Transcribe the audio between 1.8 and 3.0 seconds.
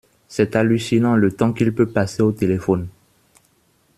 passer au téléphone.